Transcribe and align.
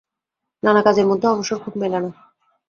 নানা 0.63 0.81
কজের 0.85 1.05
মধ্যে 1.07 1.27
অবসর 1.27 1.57
খুব 1.63 1.73
মেলে 1.77 1.99
না। 1.99 2.09